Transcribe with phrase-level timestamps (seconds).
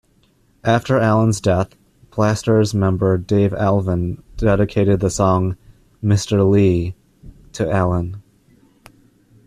[0.63, 1.75] After Allen's death,
[2.15, 5.57] Blasters member Dave Alvin dedicated the song
[6.01, 6.95] "Mister Lee"
[7.53, 8.23] to Allen.